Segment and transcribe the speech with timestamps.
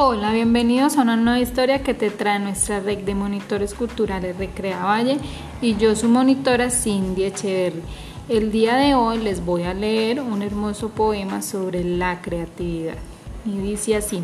[0.00, 4.84] Hola, bienvenidos a una nueva historia que te trae nuestra red de monitores culturales Recrea
[4.84, 5.18] Valle
[5.60, 7.82] y yo su monitora Cindy Echeverry.
[8.28, 12.94] El día de hoy les voy a leer un hermoso poema sobre la creatividad
[13.44, 14.22] y dice así.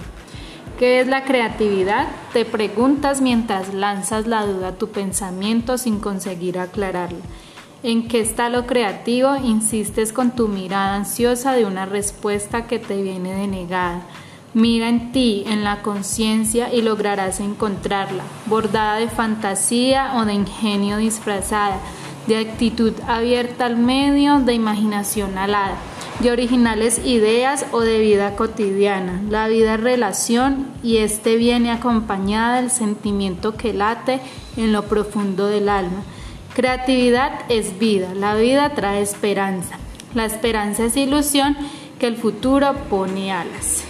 [0.79, 2.07] ¿Qué es la creatividad?
[2.33, 7.19] Te preguntas mientras lanzas la duda a tu pensamiento sin conseguir aclararla.
[7.83, 9.35] ¿En qué está lo creativo?
[9.35, 14.07] Insistes con tu mirada ansiosa de una respuesta que te viene denegada.
[14.55, 20.97] Mira en ti, en la conciencia, y lograrás encontrarla, bordada de fantasía o de ingenio
[20.97, 21.81] disfrazada,
[22.29, 25.77] de actitud abierta al medio, de imaginación alada,
[26.21, 29.21] de originales ideas o de vida cotidiana.
[29.29, 34.21] La vida es relación y este viene acompañada del sentimiento que late
[34.57, 36.05] en lo profundo del alma.
[36.55, 39.81] Creatividad es vida, la vida trae esperanza.
[40.15, 41.57] La esperanza es ilusión
[41.99, 43.85] que el futuro pone alas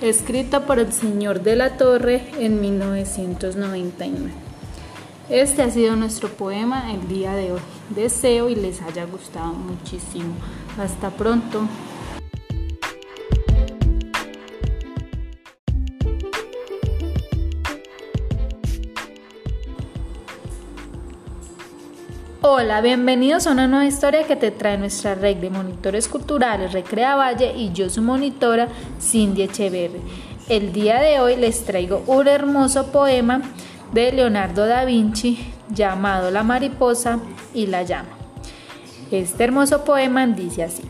[0.00, 4.30] escrito por el señor de la Torre en 1999.
[5.30, 7.60] Este ha sido nuestro poema el día de hoy.
[7.90, 10.34] Deseo y les haya gustado muchísimo.
[10.78, 11.66] Hasta pronto.
[22.46, 27.16] Hola, bienvenidos a una nueva historia que te trae nuestra red de monitores culturales Recrea
[27.16, 28.68] Valle y yo su monitora
[29.00, 30.02] Cindy Echeverri.
[30.50, 33.40] El día de hoy les traigo un hermoso poema
[33.94, 35.38] de Leonardo da Vinci
[35.70, 37.18] llamado La mariposa
[37.54, 38.10] y la llama.
[39.10, 40.82] Este hermoso poema dice así.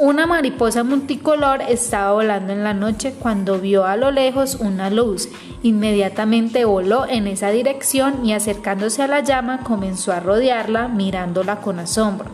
[0.00, 5.28] Una mariposa multicolor estaba volando en la noche cuando vio a lo lejos una luz.
[5.62, 11.80] Inmediatamente voló en esa dirección y acercándose a la llama comenzó a rodearla mirándola con
[11.80, 12.30] asombro.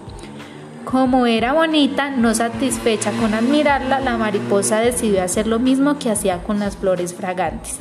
[0.84, 6.44] Como era bonita, no satisfecha con admirarla, la mariposa decidió hacer lo mismo que hacía
[6.44, 7.78] con las flores fragantes.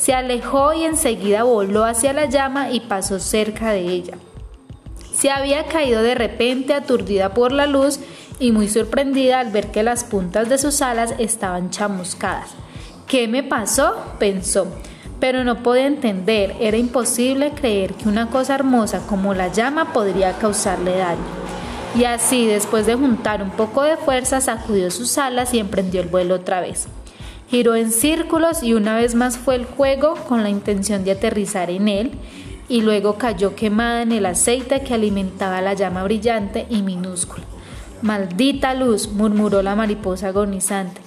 [0.00, 4.14] Se alejó y enseguida voló hacia la llama y pasó cerca de ella.
[5.14, 8.00] Se había caído de repente aturdida por la luz
[8.40, 12.50] y muy sorprendida al ver que las puntas de sus alas estaban chamuscadas.
[13.06, 13.94] ¿Qué me pasó?
[14.18, 14.66] pensó,
[15.20, 20.38] pero no podía entender, era imposible creer que una cosa hermosa como la llama podría
[20.38, 21.20] causarle daño.
[21.94, 26.08] Y así, después de juntar un poco de fuerza, sacudió sus alas y emprendió el
[26.08, 26.86] vuelo otra vez.
[27.50, 31.68] Giró en círculos y una vez más fue el juego con la intención de aterrizar
[31.68, 32.12] en él,
[32.68, 37.44] y luego cayó quemada en el aceite que alimentaba la llama brillante y minúscula.
[38.02, 41.00] Maldita luz, murmuró la mariposa agonizante.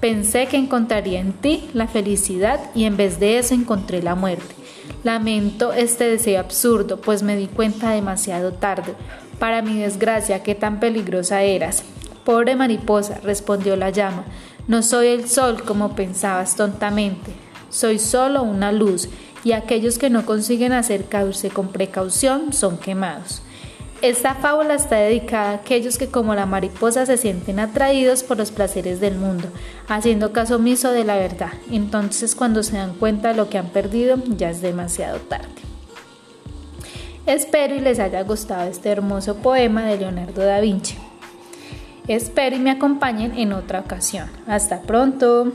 [0.00, 4.54] Pensé que encontraría en ti la felicidad y en vez de eso encontré la muerte.
[5.02, 8.94] Lamento este deseo absurdo, pues me di cuenta demasiado tarde.
[9.38, 11.82] Para mi desgracia, qué tan peligrosa eras.
[12.24, 14.24] Pobre mariposa, respondió la llama,
[14.68, 17.32] no soy el sol como pensabas tontamente.
[17.70, 19.08] Soy solo una luz,
[19.44, 23.42] y aquellos que no consiguen acercarse con precaución son quemados.
[24.02, 28.50] Esta fábula está dedicada a aquellos que como la mariposa se sienten atraídos por los
[28.50, 29.48] placeres del mundo,
[29.88, 31.52] haciendo caso omiso de la verdad.
[31.70, 35.48] Entonces cuando se dan cuenta de lo que han perdido ya es demasiado tarde.
[37.24, 40.96] Espero y les haya gustado este hermoso poema de Leonardo da Vinci.
[42.06, 44.28] Espero y me acompañen en otra ocasión.
[44.46, 45.52] Hasta pronto.